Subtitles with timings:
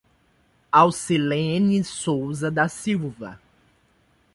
[0.73, 3.39] Alcilene Souza da Silva